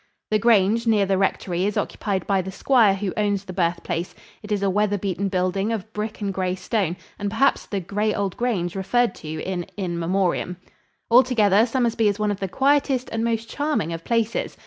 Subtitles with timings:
[0.31, 4.51] The grange, near the rectory, is occupied by the squire who owns the birthplace, it
[4.51, 8.75] is a weatherbeaten building of brick and gray stone and perhaps the "gray old grange"
[8.75, 10.57] referred to in "In Memoriam."
[11.11, 14.57] Altogether, Somersby is one of the quietest and most charming of places.